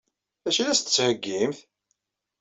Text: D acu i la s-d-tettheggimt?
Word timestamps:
D 0.43 0.45
acu 0.49 0.59
i 0.61 0.63
la 0.63 0.75
s-d-tettheggimt? 0.75 1.59